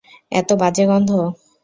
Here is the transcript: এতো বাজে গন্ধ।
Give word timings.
এতো 0.31 0.53
বাজে 0.61 0.83
গন্ধ। 0.89 1.09